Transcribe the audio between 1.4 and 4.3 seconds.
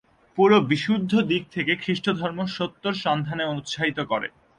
থেকে, খ্রিস্ট ধর্ম সত্যের সন্ধানে উৎসাহিত করে।